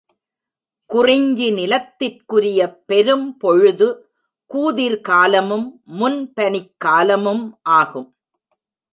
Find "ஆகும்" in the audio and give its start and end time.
7.61-8.09